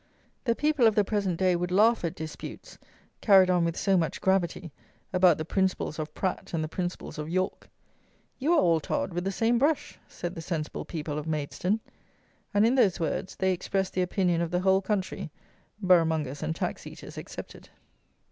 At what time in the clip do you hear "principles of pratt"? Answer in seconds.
5.45-6.55